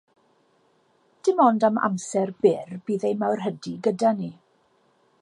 Dim 1.27 1.43
ond 1.45 1.67
am 1.69 1.77
amser 1.89 2.33
byr 2.47 2.75
bydd 2.89 3.09
ei 3.11 3.15
mawrhydi 3.21 3.79
gyda 3.89 4.17
ni. 4.23 4.33